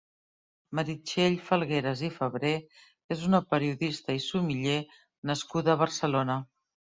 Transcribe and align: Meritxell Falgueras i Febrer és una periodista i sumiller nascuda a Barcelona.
Meritxell 0.77 1.35
Falgueras 1.49 2.01
i 2.07 2.09
Febrer 2.15 2.53
és 3.17 3.21
una 3.27 3.43
periodista 3.51 4.17
i 4.21 4.25
sumiller 4.29 4.79
nascuda 5.33 5.75
a 5.75 5.79
Barcelona. 5.83 6.39